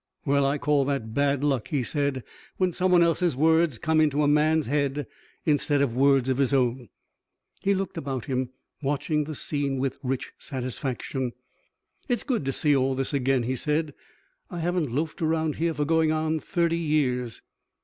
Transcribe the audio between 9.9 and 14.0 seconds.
rich satisfaction. "It's good to see all this again," he said.